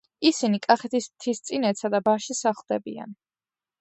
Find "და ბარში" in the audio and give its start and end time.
1.97-2.39